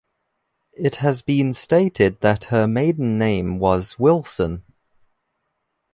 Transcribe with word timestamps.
It 0.73 0.95
has 0.95 1.21
been 1.21 1.53
stated 1.53 2.21
that 2.21 2.45
her 2.45 2.65
maiden 2.65 3.19
name 3.19 3.59
was 3.59 3.99
Wilson. 3.99 4.63